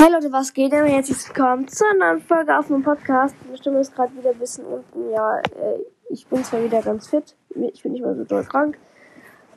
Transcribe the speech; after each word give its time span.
Hey 0.00 0.12
Leute, 0.12 0.30
was 0.30 0.54
geht 0.54 0.70
denn? 0.70 0.84
Herzlich 0.84 1.18
willkommen 1.26 1.66
zu 1.66 1.84
einer 1.84 2.12
neuen 2.12 2.20
Folge 2.20 2.56
auf 2.56 2.70
meinem 2.70 2.84
Podcast. 2.84 3.34
Meine 3.44 3.58
Stimme 3.58 3.80
ist 3.80 3.92
gerade 3.96 4.16
wieder 4.16 4.30
ein 4.30 4.38
bisschen 4.38 4.64
unten. 4.64 5.10
Ja, 5.10 5.40
äh, 5.40 5.80
ich 6.08 6.24
bin 6.28 6.44
zwar 6.44 6.62
wieder 6.62 6.80
ganz 6.82 7.08
fit. 7.08 7.34
Ich 7.56 7.82
bin 7.82 7.90
nicht 7.90 8.04
mehr 8.04 8.14
so 8.14 8.22
doll 8.22 8.44
krank. 8.44 8.78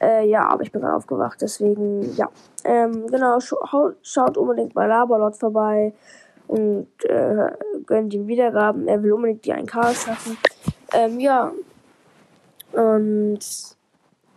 Äh, 0.01 0.27
ja, 0.27 0.49
aber 0.49 0.63
ich 0.63 0.71
bin 0.71 0.81
gerade 0.81 0.95
aufgewacht. 0.95 1.39
Deswegen, 1.43 2.15
ja. 2.15 2.27
Ähm, 2.63 3.05
genau, 3.05 3.39
sch 3.39 3.53
schaut 4.01 4.35
unbedingt 4.35 4.73
bei 4.73 4.87
Laberlot 4.87 5.35
vorbei. 5.35 5.93
Und 6.47 6.87
äh, 7.03 7.51
gönnt 7.85 8.11
ihm 8.15 8.25
Wiedergaben. 8.25 8.87
Er 8.87 9.03
will 9.03 9.13
unbedingt 9.13 9.45
die 9.45 9.53
1K 9.53 9.93
schaffen. 9.93 10.37
Ähm, 10.91 11.19
ja. 11.19 11.51
Und 12.71 13.39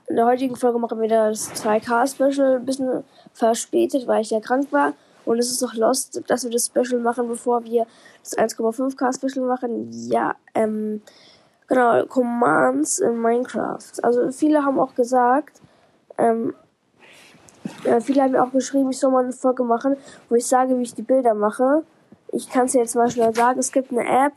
in 0.07 0.17
der 0.17 0.27
heutigen 0.27 0.57
Folge 0.57 0.79
machen 0.79 1.01
wir 1.01 1.09
das 1.09 1.51
2K-Special. 1.55 2.57
Ein 2.57 2.67
bisschen 2.67 3.05
verspätet, 3.33 4.07
weil 4.07 4.21
ich 4.21 4.29
ja 4.29 4.41
krank 4.41 4.71
war. 4.71 4.93
Und 5.25 5.39
es 5.39 5.51
ist 5.51 5.63
auch 5.63 5.75
lost, 5.75 6.23
dass 6.29 6.45
wir 6.45 6.51
das 6.51 6.67
Special 6.67 7.01
machen, 7.01 7.29
bevor 7.29 7.65
wir 7.65 7.87
das 8.23 8.37
1,5K 8.37 9.15
Special 9.15 9.47
machen. 9.47 9.91
Ja, 9.93 10.35
ähm, 10.55 11.03
genau, 11.67 12.05
Commands 12.07 12.99
in 12.99 13.21
Minecraft. 13.21 14.03
Also 14.03 14.31
viele 14.31 14.65
haben 14.65 14.79
auch 14.79 14.95
gesagt, 14.95 15.61
ähm, 16.19 16.55
äh, 17.85 18.01
viele 18.01 18.23
haben 18.23 18.33
mir 18.33 18.43
auch 18.43 18.53
geschrieben, 18.53 18.91
ich 18.91 18.99
soll 18.99 19.11
mal 19.11 19.25
eine 19.25 19.33
Folge 19.33 19.65
machen, 19.65 19.97
wo 20.29 20.35
ich 20.35 20.47
sage, 20.47 20.77
wie 20.79 20.83
ich 20.83 20.95
die 20.95 21.03
Bilder 21.03 21.35
mache. 21.35 21.85
Ich 22.33 22.51
kann 22.51 22.67
es 22.67 22.73
dir 22.73 22.81
jetzt 22.81 22.97
mal 22.97 23.11
schnell 23.11 23.35
sagen, 23.35 23.59
es 23.59 23.73
gibt 23.73 23.93
eine 23.93 24.05
App, 24.07 24.35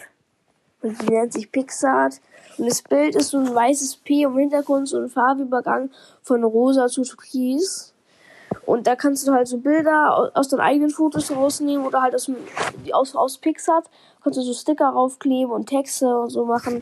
und 0.82 1.02
die 1.02 1.12
nennt 1.12 1.34
sich 1.34 1.52
Pixart. 1.52 2.20
Und 2.58 2.68
das 2.68 2.82
Bild 2.82 3.16
ist 3.16 3.30
so 3.30 3.38
ein 3.38 3.54
weißes 3.54 3.98
P 3.98 4.24
im 4.24 4.38
Hintergrund, 4.38 4.88
so 4.88 5.00
ein 5.00 5.10
Farbübergang 5.10 5.92
von 6.22 6.44
rosa 6.44 6.88
zu 6.88 7.04
türkis. 7.04 7.94
Und 8.68 8.86
da 8.86 8.98
kannst 8.98 9.26
du 9.26 9.32
halt 9.32 9.48
so 9.48 9.60
Bilder 9.60 10.30
aus 10.34 10.50
deinen 10.50 10.60
eigenen 10.60 10.90
Fotos 10.90 11.32
rausnehmen 11.32 11.86
oder 11.86 12.02
halt 12.02 12.14
aus, 12.14 12.30
aus, 12.92 13.16
aus 13.16 13.38
Pixar. 13.38 13.82
Kannst 14.22 14.38
du 14.38 14.44
so 14.44 14.52
Sticker 14.54 14.90
raufkleben 14.90 15.54
und 15.54 15.68
Texte 15.68 16.06
und 16.06 16.32
so 16.32 16.44
machen. 16.44 16.82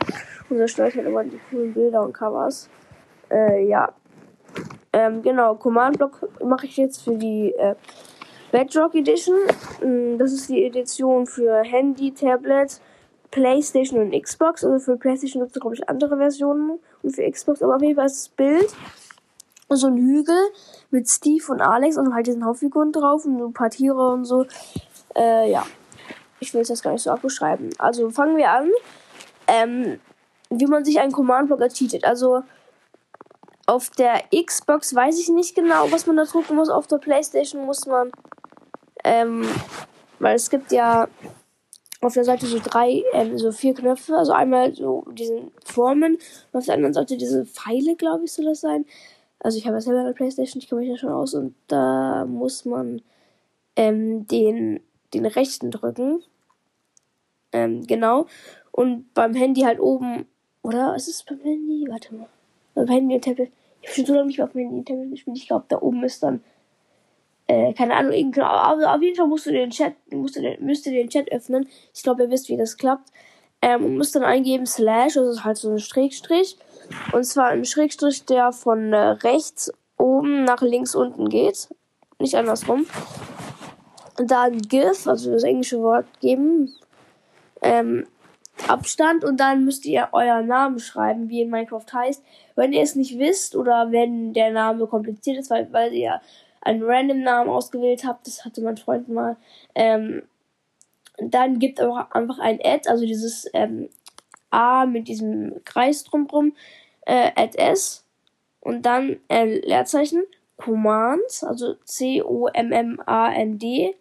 Und 0.49 0.57
da 0.57 0.67
stelle 0.67 0.89
ich 0.89 0.95
halt 0.95 1.05
immer 1.05 1.23
die 1.23 1.39
coolen 1.51 1.75
Bilder 1.75 2.01
und 2.01 2.11
Covers. 2.11 2.71
Äh, 3.29 3.67
ja. 3.67 3.93
Ähm, 4.93 5.21
genau, 5.21 5.53
Command 5.53 5.99
Block 5.99 6.27
mache 6.43 6.65
ich 6.65 6.75
jetzt 6.75 7.03
für 7.03 7.17
die 7.17 7.53
äh, 7.53 7.75
Bedrock 8.51 8.95
Edition. 8.95 9.37
Mm, 9.83 10.17
das 10.17 10.33
ist 10.33 10.49
die 10.49 10.65
Edition 10.65 11.27
für 11.27 11.61
Handy, 11.61 12.11
Tablet, 12.11 12.81
PlayStation 13.29 13.99
und 13.99 14.19
Xbox. 14.19 14.63
Also 14.63 14.79
für 14.79 14.97
PlayStation 14.97 15.43
gibt 15.43 15.55
es, 15.55 15.61
glaube 15.61 15.75
ich, 15.75 15.87
andere 15.87 16.17
Versionen. 16.17 16.79
Und 17.03 17.15
für 17.15 17.29
Xbox, 17.29 17.61
aber 17.61 17.75
auf 17.75 17.81
jeden 17.83 17.95
Fall 17.95 18.07
ist 18.07 18.25
das 18.25 18.29
Bild 18.29 18.73
so 19.69 19.87
ein 19.87 19.97
Hügel 19.97 20.37
mit 20.91 21.09
Steve 21.09 21.51
und 21.51 21.61
Alex 21.61 21.97
und 21.97 22.13
halt 22.13 22.27
diesen 22.27 22.45
Hauptfiguren 22.45 22.91
drauf 22.91 23.25
und 23.25 23.39
so 23.39 23.47
ein 23.47 23.53
paar 23.53 23.69
Tiere 23.69 24.11
und 24.11 24.25
so. 24.25 24.45
Äh, 25.15 25.51
ja. 25.51 25.65
Ich 26.39 26.53
will 26.53 26.61
es 26.61 26.69
jetzt 26.69 26.83
gar 26.83 26.91
nicht 26.91 27.01
so 27.01 27.11
abbeschreiben. 27.11 27.69
Also 27.77 28.09
fangen 28.09 28.37
wir 28.37 28.51
an. 28.51 28.69
Ähm, 29.47 29.99
wie 30.49 30.67
man 30.67 30.85
sich 30.85 30.99
einen 30.99 31.11
Command-Block 31.11 31.61
ercheatet. 31.61 32.05
Also 32.05 32.43
auf 33.65 33.89
der 33.91 34.23
Xbox 34.31 34.93
weiß 34.93 35.19
ich 35.19 35.29
nicht 35.29 35.55
genau, 35.55 35.91
was 35.91 36.05
man 36.05 36.17
da 36.17 36.25
drucken 36.25 36.55
muss. 36.55 36.69
Auf 36.69 36.87
der 36.87 36.97
Playstation 36.97 37.65
muss 37.65 37.85
man, 37.85 38.11
ähm, 39.03 39.47
weil 40.19 40.35
es 40.35 40.49
gibt 40.49 40.71
ja 40.71 41.07
auf 42.01 42.13
der 42.13 42.23
Seite 42.23 42.45
so 42.45 42.59
drei, 42.63 43.03
ähm, 43.13 43.37
so 43.37 43.51
vier 43.51 43.73
Knöpfe. 43.73 44.15
Also 44.15 44.33
einmal 44.33 44.75
so 44.75 45.03
diesen 45.11 45.51
Formen 45.63 46.15
und 46.51 46.57
auf 46.59 46.65
der 46.65 46.75
anderen 46.75 46.93
Seite 46.93 47.17
diese 47.17 47.45
Pfeile, 47.45 47.95
glaube 47.95 48.25
ich, 48.25 48.33
soll 48.33 48.45
das 48.45 48.61
sein. 48.61 48.85
Also 49.45 49.59
ich 49.59 49.67
habe 49.67 49.77
ja 49.77 49.81
selber 49.81 49.99
eine 49.99 50.13
Playstation, 50.15 50.59
ich 50.59 50.67
kenne 50.67 50.81
mich 50.81 50.89
da 50.89 50.97
schon 50.97 51.11
aus 51.11 51.35
und 51.35 51.53
da 51.67 52.25
muss 52.25 52.65
man 52.65 53.03
ähm, 53.75 54.27
den, 54.27 54.79
den 55.13 55.27
rechten 55.27 55.69
drücken. 55.69 56.23
Ähm, 57.51 57.85
genau. 57.85 58.25
Und 58.71 59.13
beim 59.13 59.35
Handy 59.35 59.61
halt 59.61 59.79
oben, 59.79 60.25
oder? 60.63 60.95
Ist 60.95 61.07
es 61.07 61.21
beim 61.21 61.41
Handy? 61.41 61.85
Warte 61.87 62.15
mal. 62.15 62.27
Beim 62.73 62.87
Handy 62.87 63.13
und 63.13 63.23
Tablet. 63.23 63.51
Ich 63.83 63.89
habe 63.89 63.95
schon 63.97 64.05
so 64.07 64.13
lange 64.15 64.25
nicht 64.25 64.39
mehr 64.39 64.47
auf 64.47 64.53
dem 64.53 64.61
Handy 64.61 64.77
und 64.79 64.87
Tablet 64.87 65.11
gespielt. 65.11 65.37
Ich 65.37 65.47
glaube, 65.47 65.65
da 65.67 65.79
oben 65.79 66.03
ist 66.03 66.23
dann, 66.23 66.43
äh, 67.45 67.71
keine 67.75 67.97
Ahnung, 67.97 68.13
irgendwie, 68.13 68.41
aber 68.41 68.95
auf 68.95 69.01
jeden 69.03 69.15
Fall 69.15 69.27
musst 69.27 69.45
du 69.45 69.51
den 69.51 69.69
Chat, 69.69 69.93
musst 70.11 70.37
du 70.37 70.41
den, 70.41 70.65
müsst 70.65 70.87
ihr 70.87 70.91
den 70.91 71.09
Chat 71.09 71.31
öffnen. 71.31 71.69
Ich 71.93 72.01
glaube, 72.01 72.23
ihr 72.23 72.31
wisst, 72.31 72.49
wie 72.49 72.57
das 72.57 72.77
klappt. 72.77 73.11
Ähm, 73.61 73.85
und 73.85 73.97
musst 73.97 74.15
dann 74.15 74.23
eingeben 74.23 74.65
Slash, 74.65 75.17
also 75.17 75.43
halt 75.43 75.57
so 75.57 75.69
ein 75.69 75.77
Schrägstrich. 75.77 76.57
Und 77.11 77.23
zwar 77.23 77.47
ein 77.47 77.65
Schrägstrich, 77.65 78.25
der 78.25 78.51
von 78.51 78.93
äh, 78.93 78.97
rechts 78.97 79.71
oben 79.97 80.43
nach 80.43 80.61
links 80.61 80.95
unten 80.95 81.29
geht. 81.29 81.69
Nicht 82.19 82.35
andersrum. 82.35 82.85
Und 84.17 84.31
dann 84.31 84.57
GIF, 84.59 85.07
also 85.07 85.31
das 85.31 85.43
englische 85.43 85.81
Wort 85.81 86.05
geben. 86.21 86.73
Ähm, 87.61 88.07
Abstand 88.67 89.25
und 89.25 89.39
dann 89.39 89.65
müsst 89.65 89.85
ihr 89.85 90.09
euren 90.13 90.47
Namen 90.47 90.79
schreiben, 90.79 91.29
wie 91.29 91.41
in 91.41 91.49
Minecraft 91.49 91.85
heißt. 91.91 92.23
Wenn 92.55 92.73
ihr 92.73 92.81
es 92.81 92.95
nicht 92.95 93.19
wisst 93.19 93.55
oder 93.55 93.91
wenn 93.91 94.33
der 94.33 94.51
Name 94.51 94.87
kompliziert 94.87 95.37
ist, 95.37 95.49
weil, 95.49 95.71
weil 95.73 95.93
ihr 95.93 96.21
einen 96.61 96.81
random 96.83 97.21
Namen 97.21 97.49
ausgewählt 97.49 98.05
habt, 98.05 98.27
das 98.27 98.45
hatte 98.45 98.61
mein 98.61 98.77
Freund 98.77 99.09
mal, 99.09 99.35
ähm, 99.75 100.23
dann 101.17 101.59
gibt 101.59 101.81
auch 101.81 102.11
einfach 102.11 102.39
ein 102.39 102.59
Add, 102.63 102.89
also 102.89 103.05
dieses 103.05 103.49
ähm, 103.53 103.89
A 104.55 104.85
mit 104.85 105.07
diesem 105.07 105.63
Kreis 105.65 106.03
drumrum, 106.03 106.53
äh, 107.05 107.31
add 107.35 107.57
S 107.57 108.05
und 108.61 108.85
dann 108.85 109.17
äh, 109.27 109.59
Leerzeichen, 109.59 110.23
Command, 110.57 111.21
also 111.41 111.75
C-O-M-M-A-N-D, 111.83 113.95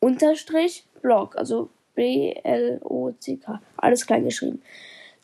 Unterstrich, 0.00 0.86
Block, 1.02 1.36
also 1.36 1.70
B-L-O-C-K, 1.94 3.60
alles 3.76 4.06
klein 4.06 4.24
geschrieben. 4.24 4.62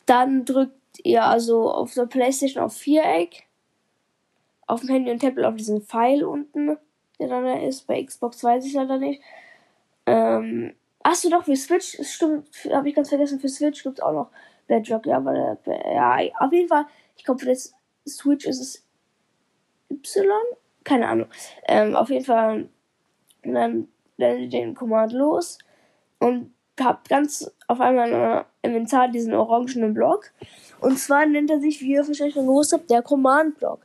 Dann 0.05 0.43
drückt 0.43 0.73
ihr 1.03 1.23
also 1.23 1.71
auf 1.71 1.93
der 1.93 2.05
Playstation 2.05 2.63
auf 2.63 2.75
Viereck, 2.75 3.43
auf 4.67 4.81
dem 4.81 4.89
Handy 4.89 5.11
und 5.11 5.21
Tablet 5.21 5.45
auf 5.45 5.55
diesen 5.55 5.81
Pfeil 5.81 6.23
unten, 6.23 6.77
der 7.19 7.27
dann 7.29 7.45
da 7.45 7.59
ist, 7.59 7.87
bei 7.87 8.03
Xbox 8.03 8.43
weiß 8.43 8.65
ich 8.65 8.73
leider 8.73 8.97
nicht. 8.97 9.21
Ähm, 10.05 10.73
achso, 11.01 11.29
doch, 11.29 11.45
für 11.45 11.55
Switch, 11.55 11.97
stimmt, 12.01 12.49
habe 12.71 12.89
ich 12.89 12.95
ganz 12.95 13.09
vergessen, 13.09 13.39
für 13.39 13.49
Switch 13.49 13.83
gibt 13.83 13.99
es 13.99 14.03
auch 14.03 14.13
noch 14.13 14.29
Bedrock, 14.67 15.05
ja, 15.05 15.23
weil, 15.23 15.57
ja, 15.93 16.17
auf 16.39 16.51
jeden 16.51 16.67
Fall, 16.67 16.85
ich 17.15 17.23
glaube, 17.23 17.39
für 17.39 17.47
das 17.47 17.73
Switch 18.07 18.45
ist 18.45 18.59
es 18.59 18.85
Y? 19.91 20.27
Keine 20.83 21.07
Ahnung. 21.07 21.27
Ähm, 21.67 21.95
auf 21.95 22.09
jeden 22.09 22.25
Fall, 22.25 22.69
dann 23.43 23.87
werdet 24.17 24.41
ihr 24.41 24.49
den 24.49 24.75
Command 24.75 25.13
los 25.13 25.57
und 26.19 26.53
habt 26.79 27.09
ganz 27.09 27.51
auf 27.67 27.79
einmal 27.79 28.45
im 28.61 28.71
Inventar 28.71 29.07
diesen 29.07 29.33
orangenen 29.33 29.93
Block. 29.93 30.31
Und 30.81 30.97
zwar 30.99 31.25
nennt 31.25 31.49
er 31.49 31.59
sich, 31.59 31.81
wie 31.81 31.93
ihr 31.93 32.05
wahrscheinlich 32.05 32.35
schon 32.35 32.47
gewusst 32.47 32.73
habt, 32.73 32.89
der 32.89 33.01
Command-Block. 33.01 33.79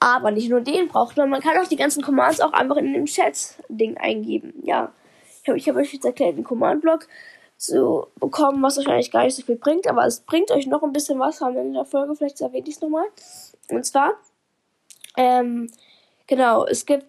Aber 0.00 0.30
nicht 0.30 0.50
nur 0.50 0.60
den 0.60 0.88
braucht 0.88 1.16
man, 1.16 1.30
man 1.30 1.40
kann 1.40 1.56
auch 1.58 1.68
die 1.68 1.76
ganzen 1.76 2.02
Commands 2.02 2.40
auch 2.40 2.52
einfach 2.52 2.76
in 2.76 2.92
dem 2.92 3.04
Chat-Ding 3.04 3.96
eingeben. 3.98 4.54
Ja, 4.64 4.92
ich 5.42 5.48
habe 5.48 5.58
ich 5.58 5.68
hab 5.68 5.76
euch 5.76 5.92
jetzt 5.92 6.04
erklärt, 6.04 6.36
den 6.36 6.44
Command-Block 6.44 7.06
zu 7.62 8.08
bekommen, 8.16 8.60
was 8.60 8.76
wahrscheinlich 8.76 9.12
gar 9.12 9.22
nicht 9.22 9.36
so 9.36 9.42
viel 9.42 9.56
bringt, 9.56 9.86
aber 9.86 10.04
es 10.04 10.20
bringt 10.20 10.50
euch 10.50 10.66
noch 10.66 10.82
ein 10.82 10.92
bisschen 10.92 11.20
was 11.20 11.40
am 11.42 11.56
Ende 11.56 11.74
der 11.74 11.84
Folge, 11.84 12.16
vielleicht 12.16 12.40
erwähne 12.40 12.66
ich 12.66 12.74
es 12.74 12.80
nochmal. 12.80 13.06
Und 13.70 13.86
zwar, 13.86 14.14
ähm, 15.16 15.70
genau, 16.26 16.66
es 16.66 16.86
gibt, 16.86 17.06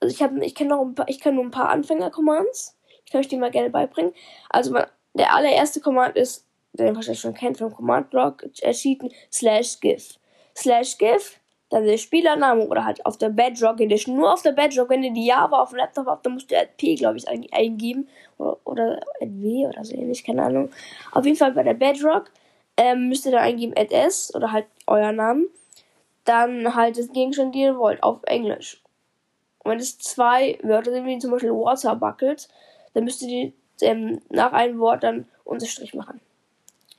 also 0.00 0.12
ich 0.12 0.20
habe, 0.20 0.44
ich 0.44 0.56
kenne 0.56 0.70
noch 0.70 0.82
ein 0.82 0.96
paar, 0.96 1.08
ich 1.08 1.20
kenne 1.20 1.36
nur 1.36 1.44
ein 1.44 1.52
paar 1.52 1.68
Anfänger-Commands. 1.68 2.76
Ich 3.04 3.12
kann 3.12 3.20
euch 3.20 3.28
die 3.28 3.36
mal 3.36 3.52
gerne 3.52 3.70
beibringen. 3.70 4.12
Also 4.50 4.72
man, 4.72 4.86
der 5.14 5.32
allererste 5.32 5.80
Command 5.80 6.16
ist, 6.16 6.44
den 6.72 6.88
ihr 6.88 6.96
wahrscheinlich 6.96 7.20
schon 7.20 7.34
kennt 7.34 7.58
vom 7.58 7.72
Command-Block, 7.72 8.46
erschienen, 8.60 9.12
slash 9.30 9.78
gif. 9.78 10.18
Slash 10.56 10.98
gif 10.98 11.37
dann 11.70 11.84
der 11.84 11.98
Spielername 11.98 12.66
oder 12.66 12.84
halt 12.84 13.04
auf 13.04 13.18
der 13.18 13.28
Bedrock 13.28 13.80
Edition. 13.80 14.16
Nur 14.16 14.32
auf 14.32 14.42
der 14.42 14.52
Bedrock, 14.52 14.88
wenn 14.90 15.02
ihr 15.02 15.12
die 15.12 15.26
Java 15.26 15.60
auf 15.60 15.70
dem 15.70 15.78
Laptop 15.78 16.06
habt, 16.06 16.24
dann 16.24 16.34
musst 16.34 16.50
du 16.50 16.56
P, 16.76 16.94
glaube 16.94 17.18
ich, 17.18 17.28
eingeben. 17.52 18.08
Oder, 18.38 18.58
oder 18.64 19.00
W 19.20 19.66
oder 19.66 19.84
so 19.84 19.94
ähnlich, 19.94 20.24
keine 20.24 20.44
Ahnung. 20.44 20.70
Auf 21.12 21.24
jeden 21.24 21.36
Fall 21.36 21.52
bei 21.52 21.62
der 21.62 21.74
Bedrock 21.74 22.30
ähm, 22.76 23.08
müsst 23.08 23.26
ihr 23.26 23.32
dann 23.32 23.42
eingeben 23.42 23.74
S 23.74 24.34
oder 24.34 24.52
halt 24.52 24.66
euer 24.86 25.12
Namen. 25.12 25.48
Dann 26.24 26.74
halt 26.74 26.98
das 26.98 27.12
Gegenstand, 27.12 27.54
den 27.54 27.60
ihr 27.60 27.78
wollt, 27.78 28.02
auf 28.02 28.20
Englisch. 28.24 28.82
Und 29.58 29.72
wenn 29.72 29.78
es 29.78 29.98
zwei 29.98 30.58
Wörter 30.62 30.92
sind, 30.92 31.06
wie 31.06 31.18
zum 31.18 31.30
Beispiel 31.30 31.50
Water 31.50 31.96
Bucket, 31.96 32.48
dann 32.94 33.04
müsst 33.04 33.22
ihr 33.22 33.28
die, 33.28 33.54
ähm, 33.84 34.20
nach 34.30 34.52
einem 34.52 34.78
Wort 34.78 35.02
dann 35.02 35.26
Unterstrich 35.44 35.94
machen. 35.94 36.20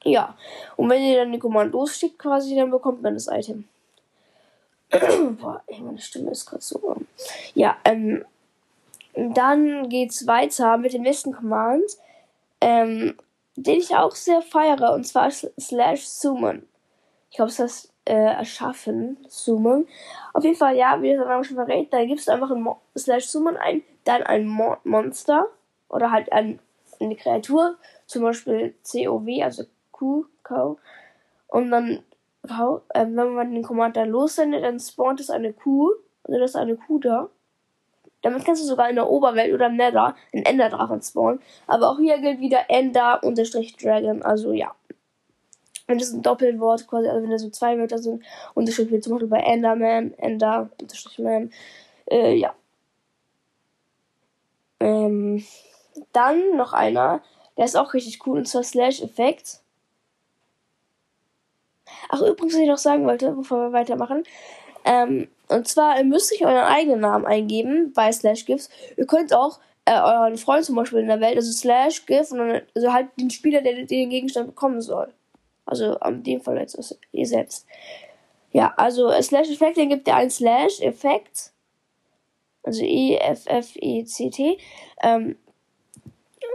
Ja. 0.04 0.36
Und 0.76 0.90
wenn 0.90 1.02
ihr 1.04 1.18
dann 1.18 1.32
die 1.32 1.40
Kommandos 1.40 1.98
schickt 1.98 2.20
quasi, 2.20 2.56
dann 2.56 2.72
bekommt 2.72 3.02
man 3.02 3.14
das 3.14 3.28
Item. 3.28 3.66
Boah, 5.40 5.62
ey, 5.68 5.80
meine 5.82 6.00
Stimme 6.00 6.32
ist 6.32 6.46
gerade 6.46 6.62
so. 6.62 6.96
Ja, 7.54 7.78
ähm, 7.86 8.26
dann 9.14 9.90
geht's 9.90 10.26
weiter 10.28 10.78
mit 10.78 10.94
dem 10.94 11.04
nächsten 11.04 11.34
Command, 11.34 11.84
ähm, 12.62 13.16
den 13.56 13.80
ich 13.80 13.96
auch 13.96 14.16
sehr 14.16 14.42
feiere, 14.42 14.94
und 14.94 15.06
zwar 15.06 15.30
slash 15.32 16.08
summon. 16.08 16.68
Ich 17.30 17.36
glaube, 17.36 17.52
es 17.52 17.60
heißt 17.60 17.94
äh, 18.06 18.14
erschaffen, 18.14 19.18
summon. 19.28 19.88
Auf 20.34 20.44
jeden 20.44 20.56
Fall, 20.56 20.76
ja, 20.76 21.02
wie 21.02 21.10
der 21.10 21.26
Name 21.26 21.44
schon 21.44 21.58
verrät, 21.58 21.94
da 21.94 22.04
gibst 22.06 22.28
du 22.28 22.32
einfach 22.32 22.52
ein 22.52 22.62
Mo 22.62 22.80
slash 22.98 23.28
summon 23.28 23.58
ein, 23.58 23.84
dann 24.06 24.24
ein 24.24 24.48
Mo 24.48 24.78
Monster, 24.84 25.48
oder 25.90 26.12
halt 26.12 26.32
ein, 26.32 26.60
eine 27.00 27.16
Kreatur, 27.16 27.78
zum 28.06 28.24
Beispiel 28.24 28.76
COW, 28.90 29.44
also 29.44 29.64
Q, 29.92 30.26
Cow. 30.44 30.78
Und 31.48 31.72
dann, 31.72 32.04
äh, 32.50 33.06
wenn 33.06 33.34
man 33.34 33.54
den 33.54 33.64
Command 33.64 33.98
dann 33.98 34.10
lossendet, 34.10 34.64
dann 34.64 34.80
spawnt 34.80 35.20
es 35.20 35.30
eine 35.30 35.54
Kuh, 35.54 35.92
also 36.24 36.40
das 36.40 36.52
ist 36.52 36.56
eine 36.56 36.76
Kuh 36.76 37.00
da. 37.00 37.30
Damit 38.22 38.44
kannst 38.44 38.62
du 38.62 38.68
sogar 38.68 38.90
in 38.90 38.96
der 38.96 39.10
Oberwelt 39.10 39.54
oder 39.54 39.68
im 39.68 39.78
Nether 39.78 40.16
einen 40.34 40.46
Enderdrachen 40.46 41.02
spawnen. 41.02 41.42
Aber 41.68 41.90
auch 41.90 42.00
hier 42.00 42.20
gilt 42.20 42.40
wieder 42.42 42.70
Ender-Dragon. 42.70 44.24
Also 44.24 44.52
ja. 44.52 44.76
Wenn 45.88 45.98
das 45.98 46.12
ein 46.12 46.22
Doppelwort 46.22 46.86
quasi, 46.88 47.08
also 47.08 47.24
wenn 47.24 47.32
da 47.32 47.40
so 47.40 47.50
zwei 47.50 47.78
Wörter 47.78 47.98
sind, 47.98 48.24
Unterstrich 48.54 48.92
wie 48.92 49.00
zum 49.00 49.14
Beispiel 49.14 49.30
bei 49.30 49.40
Enderman, 49.40 50.14
Ender, 50.16 50.70
Unterstrich 50.82 51.20
Man. 51.20 51.52
Äh, 52.12 52.36
ja. 52.36 52.54
Ähm, 54.82 55.44
dann 56.12 56.58
noch 56.58 56.74
einer, 56.74 57.22
der 57.58 57.66
ist 57.66 57.76
auch 57.76 57.94
richtig 57.94 58.26
cool, 58.28 58.38
und 58.38 58.48
zwar 58.48 58.64
Slash 58.64 59.02
Effekt. 59.02 59.62
Ach, 62.10 62.22
übrigens, 62.22 62.54
was 62.54 62.62
ich 62.62 62.68
noch 62.68 62.78
sagen 62.78 63.06
wollte, 63.06 63.32
bevor 63.32 63.60
wir 63.60 63.74
weitermachen. 63.74 64.24
Ähm, 64.86 65.28
und 65.50 65.68
zwar, 65.68 65.98
ihr 65.98 66.06
müsst 66.06 66.34
euch 66.34 66.46
euren 66.46 66.58
eigenen 66.58 67.02
Namen 67.02 67.26
eingeben 67.26 67.92
bei 67.94 68.12
Slash 68.12 68.46
GIFs. 68.46 68.70
Ihr 68.98 69.06
könnt 69.06 69.34
auch 69.34 69.60
äh, 69.86 70.00
euren 70.00 70.38
Freund 70.38 70.66
zum 70.66 70.76
Beispiel 70.76 71.00
in 71.00 71.08
der 71.08 71.20
Welt, 71.20 71.36
also 71.36 71.52
Slash 71.52 72.06
GIF, 72.06 72.32
und 72.32 72.38
dann, 72.38 72.62
also 72.76 72.94
halt 72.94 73.08
den 73.20 73.30
Spieler, 73.30 73.62
der 73.62 73.86
den 73.86 74.10
Gegenstand 74.10 74.48
bekommen 74.48 74.82
soll. 74.82 75.14
Also 75.66 75.96
in 75.98 76.24
dem 76.24 76.42
Fall 76.42 76.58
jetzt 76.58 76.76
ist 76.76 77.00
ihr 77.12 77.28
selbst. 77.28 77.66
Ja, 78.52 78.74
also 78.78 79.10
äh, 79.10 79.22
Slash 79.22 79.50
Effekt, 79.50 79.78
dann 79.78 79.90
gibt 79.90 80.08
ihr 80.08 80.16
ein 80.16 80.30
Slash 80.30 80.82
Effekt. 80.82 81.52
Also 82.64 82.84
E-F-F-E-C-T. 82.84 84.58
Ähm, 85.02 85.38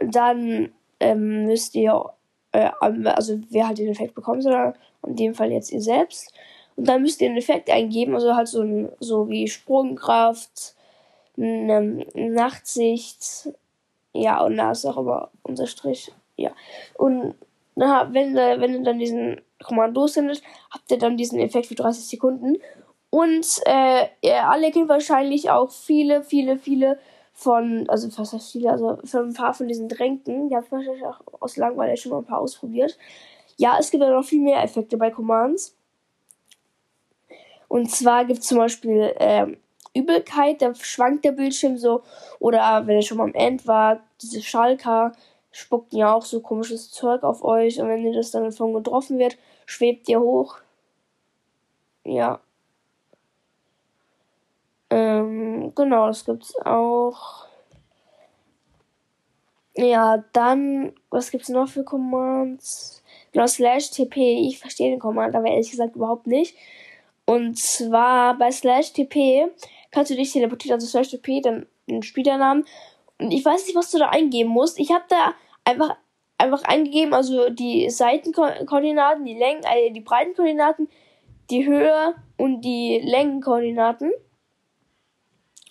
dann 0.02 0.72
ähm, 1.00 1.46
müsst 1.46 1.74
ihr, 1.74 2.10
äh, 2.52 2.70
also 2.80 3.40
wer 3.50 3.68
halt 3.68 3.78
den 3.78 3.88
Effekt 3.88 4.14
bekommen 4.14 4.42
soll, 4.42 4.74
in 5.06 5.16
dem 5.16 5.34
Fall 5.34 5.52
jetzt 5.52 5.72
ihr 5.72 5.80
selbst. 5.80 6.32
Und 6.76 6.88
dann 6.88 7.02
müsst 7.02 7.20
ihr 7.20 7.28
einen 7.28 7.38
Effekt 7.38 7.70
eingeben, 7.70 8.14
also 8.14 8.34
halt 8.34 8.48
so, 8.48 8.90
so 9.00 9.28
wie 9.28 9.46
Sprungkraft, 9.46 10.74
eine 11.36 12.06
Nachtsicht, 12.14 13.48
ja, 14.12 14.42
und 14.44 14.56
da 14.56 14.70
ist 14.70 14.84
auch 14.84 14.96
immer 14.96 15.30
unser 15.42 15.66
Strich, 15.66 16.12
ja. 16.36 16.52
Und 16.94 17.34
na, 17.74 18.12
wenn, 18.12 18.34
wenn 18.34 18.74
ihr 18.74 18.82
dann 18.82 18.98
diesen 18.98 19.40
Kommando 19.62 20.06
sendet, 20.06 20.42
habt 20.70 20.90
ihr 20.90 20.98
dann 20.98 21.16
diesen 21.16 21.40
Effekt 21.40 21.66
für 21.66 21.74
30 21.74 22.06
Sekunden. 22.06 22.58
Und 23.10 23.60
äh, 23.66 24.06
ihr 24.22 24.48
alle 24.48 24.70
kennt 24.70 24.88
wahrscheinlich 24.88 25.50
auch 25.50 25.70
viele, 25.70 26.22
viele, 26.22 26.58
viele 26.58 26.98
von, 27.32 27.88
also 27.88 28.08
fast 28.10 28.52
viele, 28.52 28.70
also 28.70 28.98
von 29.04 29.28
ein 29.28 29.34
paar 29.34 29.54
von 29.54 29.66
diesen 29.66 29.88
Tränken. 29.88 30.48
Die 30.48 30.56
habt 30.56 30.70
wahrscheinlich 30.70 31.04
auch 31.04 31.20
aus 31.40 31.56
Langweile 31.56 31.96
schon 31.96 32.12
mal 32.12 32.18
ein 32.18 32.24
paar 32.24 32.40
ausprobiert. 32.40 32.96
Ja, 33.56 33.76
es 33.78 33.90
gibt 33.90 34.02
ja 34.02 34.10
noch 34.10 34.24
viel 34.24 34.42
mehr 34.42 34.62
Effekte 34.62 34.96
bei 34.96 35.10
Commands. 35.10 35.76
Und 37.68 37.90
zwar 37.90 38.24
gibt 38.24 38.40
es 38.40 38.46
zum 38.46 38.58
Beispiel 38.58 39.14
ähm, 39.18 39.56
Übelkeit, 39.94 40.60
da 40.62 40.74
schwankt 40.74 41.24
der 41.24 41.32
Bildschirm 41.32 41.78
so. 41.78 42.02
Oder 42.40 42.86
wenn 42.86 42.96
ihr 42.96 43.02
schon 43.02 43.18
mal 43.18 43.24
am 43.24 43.34
End 43.34 43.66
war, 43.66 44.00
diese 44.20 44.42
Schalker 44.42 45.12
spucken 45.52 45.98
ja 45.98 46.12
auch 46.12 46.24
so 46.24 46.40
komisches 46.40 46.90
Zeug 46.90 47.22
auf 47.22 47.44
euch. 47.44 47.80
Und 47.80 47.88
wenn 47.88 48.04
ihr 48.04 48.12
das 48.12 48.32
dann 48.32 48.44
davon 48.44 48.74
getroffen 48.74 49.18
wird, 49.18 49.38
schwebt 49.66 50.08
ihr 50.08 50.20
hoch. 50.20 50.58
Ja. 52.04 52.40
Ähm, 54.90 55.72
genau, 55.74 56.08
das 56.08 56.24
gibt's 56.24 56.54
auch. 56.64 57.46
Ja, 59.76 60.24
dann, 60.32 60.92
was 61.10 61.30
gibt's 61.30 61.48
noch 61.48 61.68
für 61.68 61.84
Commands? 61.84 63.03
Genau, 63.34 63.48
slash 63.48 63.90
TP. 63.90 64.46
Ich 64.46 64.60
verstehe 64.60 64.90
den 64.90 65.00
Command, 65.00 65.34
aber 65.34 65.48
ehrlich 65.48 65.70
gesagt 65.70 65.96
überhaupt 65.96 66.28
nicht. 66.28 66.56
Und 67.26 67.58
zwar 67.58 68.38
bei 68.38 68.52
slash 68.52 68.92
TP 68.92 69.48
kannst 69.90 70.12
du 70.12 70.14
dich 70.14 70.32
teleportieren, 70.32 70.74
also 70.74 70.86
slash 70.86 71.10
TP, 71.10 71.40
dann 71.40 71.66
den 71.88 72.04
Spielernamen. 72.04 72.64
Und 73.18 73.32
ich 73.32 73.44
weiß 73.44 73.66
nicht, 73.66 73.74
was 73.74 73.90
du 73.90 73.98
da 73.98 74.10
eingeben 74.10 74.50
musst. 74.50 74.78
Ich 74.78 74.92
habe 74.92 75.04
da 75.08 75.34
einfach, 75.64 75.96
einfach 76.38 76.62
eingegeben, 76.62 77.12
also 77.12 77.50
die 77.50 77.90
Seitenkoordinaten, 77.90 79.24
die 79.24 79.34
Längen, 79.34 79.64
äh, 79.64 79.90
die 79.90 80.00
Breitenkoordinaten, 80.00 80.88
die 81.50 81.66
Höhe 81.66 82.14
und 82.36 82.60
die 82.60 83.00
Längenkoordinaten. 83.02 84.12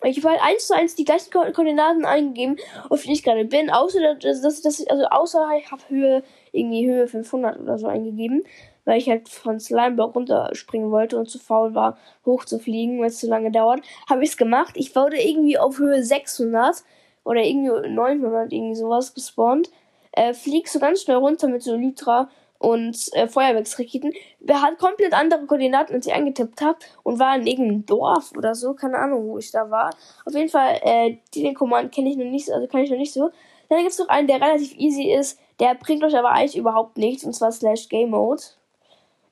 Ich 0.03 0.17
habe 0.17 0.31
halt 0.31 0.41
eins 0.43 0.67
zu 0.67 0.75
eins 0.75 0.95
die 0.95 1.05
gleichen 1.05 1.31
Ko 1.31 1.39
Koordinaten 1.51 2.05
eingegeben, 2.05 2.57
auf 2.89 3.03
die 3.03 3.13
ich 3.13 3.23
gerade 3.23 3.45
bin, 3.45 3.69
außer 3.69 4.15
dass, 4.15 4.41
dass, 4.41 4.61
dass 4.61 4.87
also 4.87 5.05
außer 5.05 5.47
ich 5.57 5.71
habe 5.71 5.81
Höhe 5.87 6.23
irgendwie 6.51 6.87
Höhe 6.87 7.07
500 7.07 7.59
oder 7.59 7.77
so 7.77 7.87
eingegeben 7.87 8.43
weil 8.85 8.97
ich 8.97 9.09
halt 9.09 9.29
von 9.29 9.59
Slimeblock 9.59 10.15
runterspringen 10.15 10.91
wollte 10.91 11.17
und 11.17 11.29
zu 11.29 11.39
faul 11.39 11.73
war, 11.73 11.97
hochzufliegen, 12.25 12.99
weil 12.99 13.07
es 13.07 13.19
zu 13.19 13.27
lange 13.27 13.51
dauert, 13.51 13.81
habe 14.09 14.23
ich 14.23 14.31
es 14.31 14.37
gemacht. 14.37 14.73
Ich 14.75 14.95
wurde 14.95 15.21
irgendwie 15.21 15.57
auf 15.57 15.79
Höhe 15.79 16.03
600 16.03 16.83
oder 17.23 17.41
irgendwie 17.41 17.89
900, 17.89 18.51
irgendwie 18.51 18.75
sowas 18.75 19.13
gespawnt. 19.13 19.71
Äh, 20.11 20.33
flieg 20.33 20.67
so 20.67 20.79
ganz 20.79 21.01
schnell 21.01 21.17
runter 21.17 21.47
mit 21.47 21.63
so 21.63 21.75
Lytra 21.75 22.29
und 22.63 23.13
äh, 23.13 23.27
Feuerwerksraketen. 23.27 24.13
Wer 24.39 24.61
hat 24.61 24.79
komplett 24.79 25.13
andere 25.13 25.45
Koordinaten, 25.45 25.93
als 25.93 26.07
ich 26.07 26.13
eingetippt 26.13 26.61
habe 26.61 26.77
und 27.03 27.19
war 27.19 27.35
in 27.35 27.45
irgendeinem 27.45 27.85
Dorf 27.85 28.31
oder 28.37 28.55
so, 28.55 28.73
keine 28.73 28.97
Ahnung, 28.97 29.27
wo 29.27 29.37
ich 29.37 29.51
da 29.51 29.69
war. 29.69 29.89
Auf 30.25 30.33
jeden 30.33 30.47
Fall, 30.47 30.79
äh, 30.81 31.17
den 31.35 31.53
Command 31.55 31.91
kenne 31.91 32.09
ich 32.09 32.15
noch 32.15 32.23
nicht, 32.23 32.49
also 32.49 32.65
kann 32.67 32.81
ich 32.81 32.89
noch 32.89 32.97
nicht 32.97 33.11
so. 33.11 33.31
Dann 33.67 33.79
gibt 33.79 33.91
es 33.91 33.99
noch 33.99 34.07
einen, 34.07 34.27
der 34.27 34.39
relativ 34.39 34.77
easy 34.77 35.11
ist, 35.11 35.37
der 35.59 35.75
bringt 35.75 36.05
euch 36.05 36.15
aber 36.17 36.31
eigentlich 36.31 36.55
überhaupt 36.55 36.97
nichts, 36.97 37.25
und 37.25 37.33
zwar 37.33 37.51
Slash 37.51 37.89
Game 37.89 38.11
Mode. 38.11 38.41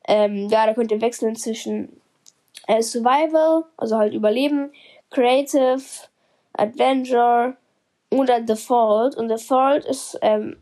Ähm, 0.09 0.49
ja, 0.49 0.65
da 0.65 0.73
könnt 0.73 0.91
ihr 0.91 0.99
wechseln 0.99 1.37
zwischen 1.37 2.01
äh, 2.67 2.81
Survival, 2.81 3.63
also 3.77 3.97
halt 3.97 4.13
Überleben, 4.13 4.73
Creative, 5.09 5.81
Adventure 6.51 7.55
oder 8.09 8.41
Default. 8.41 9.15
Und 9.15 9.29
Default 9.29 9.85
ist 9.85 10.19
ähm, 10.21 10.57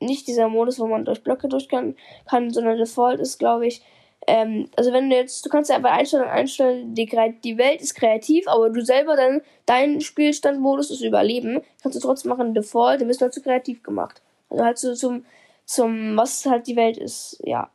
nicht 0.00 0.26
dieser 0.26 0.48
Modus, 0.48 0.78
wo 0.78 0.86
man 0.86 1.04
durch 1.04 1.22
Blöcke 1.22 1.48
durch 1.48 1.68
kann, 1.68 1.96
kann 2.28 2.50
sondern 2.50 2.78
Default 2.78 3.20
ist, 3.20 3.38
glaube 3.38 3.66
ich, 3.66 3.82
ähm, 4.26 4.68
also 4.76 4.92
wenn 4.92 5.10
du 5.10 5.16
jetzt, 5.16 5.44
du 5.44 5.50
kannst 5.50 5.70
ja 5.70 5.78
bei 5.78 5.90
Einstellungen 5.90 6.30
einstellen, 6.30 6.94
die, 6.94 7.06
die 7.42 7.58
Welt 7.58 7.82
ist 7.82 7.94
kreativ, 7.94 8.48
aber 8.48 8.70
du 8.70 8.84
selber 8.84 9.16
dann, 9.16 9.42
dein 9.66 10.00
Spielstandmodus 10.00 10.90
ist 10.90 11.02
Überleben, 11.02 11.60
kannst 11.82 11.96
du 11.96 12.00
trotzdem 12.00 12.30
machen 12.30 12.54
Default, 12.54 13.00
dann 13.00 13.08
bist 13.08 13.20
du 13.20 13.24
halt 13.24 13.34
zu 13.34 13.42
kreativ 13.42 13.82
gemacht. 13.82 14.22
Also 14.48 14.64
halt 14.64 14.78
so 14.78 14.94
zum, 14.94 15.24
zum, 15.66 16.16
was 16.16 16.46
halt 16.46 16.66
die 16.66 16.76
Welt 16.76 16.96
ist, 16.96 17.40
ja. 17.44 17.68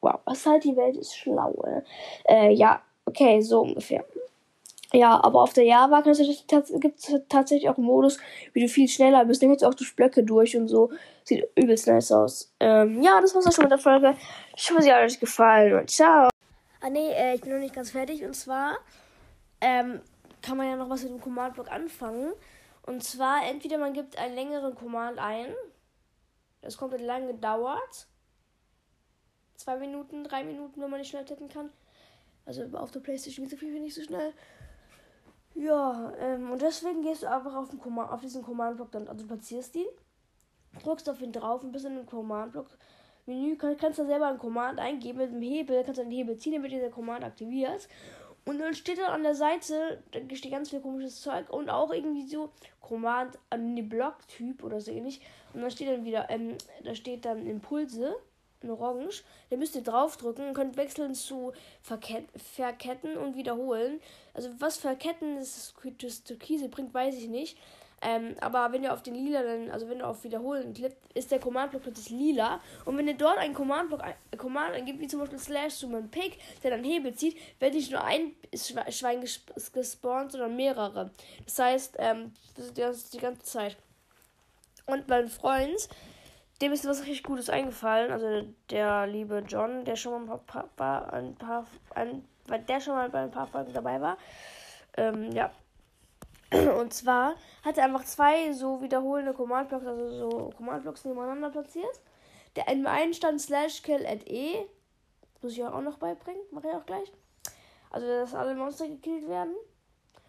Wow, 0.00 0.18
was 0.24 0.44
halt 0.46 0.64
die 0.64 0.76
Welt 0.76 0.96
ist 0.96 1.16
schlau. 1.16 1.64
Äh, 2.24 2.52
ja, 2.52 2.82
okay, 3.04 3.40
so 3.40 3.60
ungefähr. 3.60 4.04
Ja, 4.92 5.22
aber 5.22 5.40
auf 5.40 5.54
der 5.54 5.64
Java 5.64 6.02
gibt 6.02 6.98
es 6.98 7.20
tatsächlich 7.28 7.68
auch 7.68 7.78
einen 7.78 7.86
Modus, 7.86 8.18
wie 8.52 8.60
du 8.60 8.68
viel 8.68 8.88
schneller 8.88 9.24
bist. 9.24 9.42
Dann 9.42 9.56
du 9.56 9.66
auch 9.66 9.74
durch 9.74 9.96
Blöcke 9.96 10.22
durch 10.22 10.56
und 10.56 10.68
so. 10.68 10.90
Sieht 11.24 11.48
übelst 11.56 11.86
nice 11.86 12.12
aus. 12.12 12.52
Ähm, 12.60 13.02
ja, 13.02 13.20
das 13.20 13.34
war's 13.34 13.46
auch 13.46 13.52
schon 13.52 13.64
mit 13.64 13.72
der 13.72 13.78
Folge. 13.78 14.14
Ich 14.54 14.70
hoffe, 14.70 14.82
sie 14.82 14.92
hat 14.92 15.02
euch 15.02 15.18
gefallen 15.18 15.78
und 15.78 15.90
ciao. 15.90 16.28
Ah 16.80 16.90
nee, 16.90 17.10
äh, 17.12 17.34
ich 17.34 17.40
bin 17.40 17.52
noch 17.52 17.58
nicht 17.58 17.74
ganz 17.74 17.92
fertig. 17.92 18.22
Und 18.24 18.34
zwar 18.34 18.76
ähm, 19.60 20.00
kann 20.42 20.56
man 20.56 20.66
ja 20.66 20.76
noch 20.76 20.90
was 20.90 21.04
mit 21.04 21.12
dem 21.12 21.20
Command-Block 21.20 21.70
anfangen. 21.70 22.32
Und 22.84 23.02
zwar 23.02 23.46
entweder 23.48 23.78
man 23.78 23.94
gibt 23.94 24.18
einen 24.18 24.34
längeren 24.34 24.74
Command 24.74 25.18
ein. 25.18 25.46
Das 26.60 26.76
komplett 26.76 27.00
lange 27.00 27.34
dauert 27.34 28.08
zwei 29.56 29.76
Minuten, 29.76 30.24
drei 30.24 30.44
Minuten, 30.44 30.80
wenn 30.80 30.90
man 30.90 31.00
nicht 31.00 31.10
schnell 31.10 31.24
tippen 31.24 31.48
kann. 31.48 31.70
Also 32.44 32.64
auf 32.72 32.90
der 32.90 33.00
Playstation 33.00 33.48
geht 33.48 33.60
jeden 33.62 33.74
Fall 33.74 33.82
nicht 33.82 33.94
so 33.94 34.02
schnell. 34.02 34.32
Ja, 35.54 36.12
ähm, 36.18 36.50
und 36.50 36.62
deswegen 36.62 37.02
gehst 37.02 37.22
du 37.22 37.30
einfach 37.30 37.54
auf, 37.54 37.68
den 37.68 37.78
Command, 37.78 38.10
auf 38.10 38.20
diesen 38.20 38.42
Command-Block 38.42 38.90
dann, 38.92 39.08
also 39.08 39.26
platzierst 39.26 39.76
ihn, 39.76 39.86
drückst 40.82 41.08
auf 41.10 41.20
ihn 41.20 41.32
drauf 41.32 41.62
und 41.62 41.72
bist 41.72 41.84
in 41.84 41.96
den 41.96 42.06
Command-Block. 42.06 42.66
Menü 43.26 43.56
kann, 43.56 43.76
kannst 43.76 43.98
du 43.98 44.06
selber 44.06 44.26
einen 44.26 44.38
Command 44.38 44.80
eingeben 44.80 45.18
mit 45.18 45.30
dem 45.30 45.42
Hebel, 45.42 45.84
kannst 45.84 45.98
du 45.98 46.04
den 46.04 46.10
Hebel 46.10 46.38
ziehen, 46.38 46.62
wird 46.62 46.72
dieser 46.72 46.90
Command 46.90 47.24
aktiviert. 47.24 47.88
Und 48.44 48.58
dann 48.58 48.74
steht 48.74 48.98
dann 48.98 49.12
an 49.12 49.22
der 49.22 49.36
Seite, 49.36 50.02
da 50.10 50.34
steht 50.34 50.50
ganz 50.50 50.70
viel 50.70 50.80
komisches 50.80 51.20
Zeug 51.20 51.48
und 51.50 51.70
auch 51.70 51.92
irgendwie 51.92 52.26
so 52.26 52.50
Command 52.80 53.38
an 53.50 53.76
den 53.76 53.88
Block-Typ 53.88 54.64
oder 54.64 54.80
so 54.80 54.90
ähnlich. 54.90 55.20
Und 55.54 55.60
dann 55.60 55.70
steht 55.70 55.88
dann 55.88 56.04
wieder, 56.04 56.28
ähm, 56.28 56.56
da 56.82 56.94
steht 56.94 57.24
dann 57.24 57.46
Impulse 57.46 58.16
in 58.64 58.70
Orange. 58.70 59.22
Da 59.50 59.56
müsst 59.56 59.74
ihr 59.74 59.82
draufdrücken 59.82 60.48
und 60.48 60.54
könnt 60.54 60.76
wechseln 60.76 61.14
zu 61.14 61.52
verket 61.82 62.24
verketten 62.54 63.16
und 63.16 63.36
wiederholen. 63.36 64.00
Also 64.34 64.50
was 64.58 64.76
verketten 64.76 65.36
das, 65.36 65.74
das 65.98 66.24
Türkise 66.24 66.68
bringt, 66.68 66.94
weiß 66.94 67.16
ich 67.16 67.28
nicht. 67.28 67.56
Ähm, 68.04 68.34
aber 68.40 68.72
wenn 68.72 68.82
ihr 68.82 68.92
auf 68.92 69.02
den 69.02 69.14
lila, 69.14 69.42
dann, 69.44 69.70
also 69.70 69.88
wenn 69.88 69.98
ihr 69.98 70.08
auf 70.08 70.24
Wiederholen 70.24 70.74
klippt, 70.74 71.16
ist 71.16 71.30
der 71.30 71.38
Command-Block 71.38 71.84
plötzlich 71.84 72.10
lila. 72.10 72.60
Und 72.84 72.98
wenn 72.98 73.06
ihr 73.06 73.16
dort 73.16 73.38
einen 73.38 73.54
Command-Block 73.54 74.02
ein, 74.02 74.14
Command 74.36 74.74
eingibt, 74.74 74.98
wie 74.98 75.06
zum 75.06 75.20
Beispiel 75.20 75.38
Slash 75.38 75.74
Summon 75.74 76.10
Pick, 76.10 76.38
der 76.64 76.72
dann 76.72 76.82
Hebel 76.82 77.14
zieht, 77.14 77.36
wird 77.60 77.74
nicht 77.74 77.92
nur 77.92 78.02
ein 78.02 78.34
Schwein 78.52 79.20
gespawnt, 79.20 80.32
sondern 80.32 80.56
mehrere. 80.56 81.12
Das 81.44 81.58
heißt, 81.60 81.96
ähm, 82.00 82.32
das 82.56 82.96
ist 82.96 83.14
die 83.14 83.18
ganze 83.18 83.44
Zeit. 83.44 83.76
Und 84.86 85.06
mein 85.06 85.28
Freund, 85.28 85.88
dem 86.62 86.72
ist 86.72 86.86
was 86.86 87.02
richtig 87.02 87.24
Gutes 87.24 87.50
eingefallen. 87.50 88.12
Also 88.12 88.46
der 88.70 89.06
liebe 89.06 89.44
John, 89.46 89.84
der 89.84 89.96
schon 89.96 90.26
mal 90.26 90.34
ein 90.34 90.46
paar, 90.46 90.68
paar, 90.76 91.12
ein 91.12 91.34
paar 91.34 91.66
ein, 91.94 92.24
der 92.68 92.80
schon 92.80 92.94
mal 92.94 93.10
bei 93.10 93.22
ein 93.22 93.30
paar 93.30 93.48
Folgen 93.48 93.72
dabei 93.72 94.00
war. 94.00 94.16
Ähm, 94.96 95.32
ja. 95.32 95.50
Und 96.80 96.94
zwar 96.94 97.34
hat 97.64 97.78
er 97.78 97.84
einfach 97.84 98.04
zwei 98.04 98.52
so 98.52 98.80
wiederholende 98.80 99.32
Command-Blocks, 99.32 99.86
also 99.86 100.08
so 100.10 100.50
Command-Blocks 100.56 101.04
nebeneinander 101.04 101.50
platziert. 101.50 102.00
Der 102.54 102.68
in 102.68 102.86
einen 102.86 103.14
stand 103.14 103.40
slash 103.40 103.82
kill 103.82 104.06
at 104.06 104.28
e. 104.28 104.66
Muss 105.40 105.52
ich 105.52 105.64
auch 105.64 105.80
noch 105.80 105.98
beibringen, 105.98 106.42
mache 106.52 106.68
ich 106.68 106.74
auch 106.74 106.86
gleich. 106.86 107.10
Also, 107.90 108.06
dass 108.06 108.34
alle 108.34 108.54
Monster 108.54 108.86
gekillt 108.86 109.28
werden. 109.28 109.54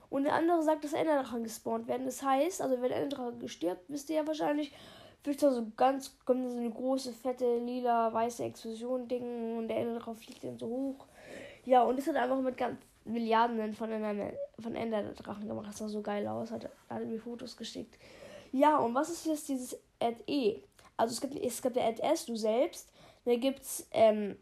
Und 0.10 0.24
der 0.24 0.34
andere 0.34 0.64
sagt, 0.64 0.84
dass 0.84 0.94
Enderdrachen 0.94 1.44
gespawnt 1.44 1.88
werden. 1.88 2.06
Das 2.06 2.24
heißt, 2.24 2.62
also 2.62 2.82
wenn 2.82 2.92
Enderdrache 2.92 3.38
gestirbt, 3.38 3.84
wisst 3.90 4.10
ihr 4.10 4.18
ja 4.18 4.28
wahrscheinlich, 4.28 4.74
wird 5.24 5.42
da 5.42 5.52
so 5.52 5.66
ganz, 5.78 6.18
kommt 6.26 6.52
so 6.52 6.58
eine 6.58 6.70
große, 6.70 7.14
fette, 7.14 7.60
lila, 7.60 8.14
weiße 8.14 8.44
Explosion-Ding 8.44 9.58
und 9.58 9.68
der 9.68 9.78
Enderdrache 9.78 10.16
fliegt 10.16 10.44
dann 10.44 10.58
so 10.58 10.68
hoch. 10.68 11.06
Ja, 11.66 11.84
und 11.84 11.98
das 11.98 12.08
hat 12.08 12.16
einfach 12.16 12.40
mit 12.42 12.58
ganz 12.58 12.78
Milliarden 13.06 13.74
von, 13.74 13.92
Ender, 13.92 14.34
von 14.60 14.76
Enderdrachen 14.76 15.48
gemacht. 15.48 15.68
Das 15.68 15.78
sah 15.78 15.90
so 15.90 16.02
geil 16.02 16.28
aus. 16.28 16.52
Hat, 16.52 16.70
hat 16.90 17.06
mir 17.06 17.20
Fotos 17.20 17.58
geschickt. 17.58 17.98
Ja, 18.52 18.78
und 18.78 18.96
was 18.96 19.10
ist 19.10 19.26
jetzt 19.26 19.50
dieses 19.50 19.78
Add 20.00 20.24
E? 20.28 20.62
Also 20.96 21.14
es 21.14 21.22
gibt, 21.22 21.36
es 21.36 21.62
gibt 21.62 21.76
der 21.76 21.88
Add 21.88 22.02
S, 22.02 22.26
du 22.26 22.36
selbst. 22.36 22.90
Dann 23.26 23.40
gibt's 23.40 23.88
ähm, 23.92 24.38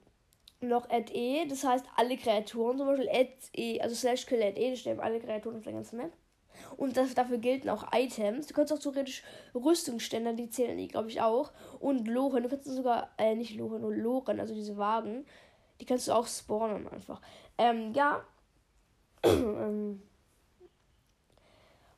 noch 0.60 0.90
Add 0.90 1.12
E, 1.14 1.48
das 1.48 1.64
heißt 1.64 1.86
alle 1.96 2.18
Kreaturen, 2.18 2.78
zum 2.78 2.88
Beispiel 2.88 3.10
Add 3.10 3.34
E, 3.56 3.80
also 3.80 3.96
slash 3.96 4.26
kill 4.26 4.42
Add 4.44 4.62
E, 4.62 4.72
das 4.72 4.80
stellen 4.80 5.00
alle 5.00 5.20
Kreaturen 5.20 5.58
auf 5.58 5.64
der 5.64 5.74
ganzen 5.74 5.98
Map. 5.98 6.12
Und 6.82 6.98
das, 6.98 7.14
dafür 7.14 7.38
gelten 7.38 7.70
auch 7.70 7.94
Items. 7.94 8.48
Du 8.48 8.56
kannst 8.56 8.74
auch 8.74 8.80
theoretisch 8.80 9.22
Rüstungsständer, 9.54 10.34
die 10.34 10.50
zählen 10.50 10.76
die, 10.80 10.88
glaube 10.88 11.10
ich, 11.10 11.22
auch. 11.22 11.52
Und 11.80 12.08
Loren, 12.08 12.42
du 12.42 12.50
kannst 12.50 12.66
sogar, 12.66 13.12
äh, 13.20 13.36
nicht 13.36 13.56
Loren, 13.56 13.82
nur 13.82 13.94
Loren, 13.94 14.40
also 14.40 14.56
diese 14.56 14.78
Wagen, 14.78 15.28
die 15.80 15.86
kannst 15.86 16.08
du 16.08 16.12
auch 16.12 16.26
spawnen 16.26 16.88
einfach. 16.88 17.22
Ähm, 17.60 17.94
ja. 17.94 18.24
Ähm. 19.24 20.02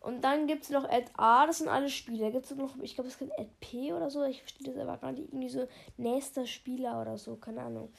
Und 0.01 0.21
dann 0.25 0.47
gibt 0.47 0.63
es 0.63 0.69
noch 0.69 0.83
Ad 0.83 1.05
A, 1.15 1.47
das 1.47 1.59
sind 1.59 1.69
alle 1.69 1.87
Spieler. 1.87 2.29
Gibt 2.31 2.43
es 2.43 2.53
noch, 2.53 2.75
ich 2.81 2.95
glaube, 2.95 3.09
es 3.09 3.17
gibt 3.17 3.31
Ad 3.39 3.51
P 3.61 3.93
oder 3.93 4.09
so. 4.09 4.23
Ich 4.23 4.41
verstehe 4.41 4.73
das 4.73 4.77
aber 4.77 4.97
gar 4.97 5.13
nicht. 5.13 5.29
Irgendwie 5.29 5.47
so 5.47 5.65
nächster 5.95 6.45
Spieler 6.45 6.99
oder 6.99 7.17
so, 7.17 7.37
keine 7.37 7.61
Ahnung. 7.61 7.93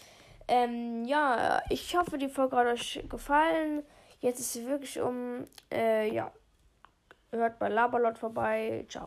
Ähm, 0.48 1.06
ja, 1.06 1.62
ich 1.70 1.96
hoffe, 1.96 2.18
die 2.18 2.28
Folge 2.28 2.56
hat 2.56 2.66
euch 2.66 3.02
gefallen. 3.08 3.84
Jetzt 4.20 4.40
ist 4.40 4.52
sie 4.52 4.66
wirklich 4.66 5.00
um. 5.00 5.46
Äh, 5.72 6.12
ja. 6.12 6.30
Hört 7.34 7.58
bei 7.58 7.68
Laberlot 7.68 8.18
vorbei. 8.18 8.86
Ciao. 8.88 9.02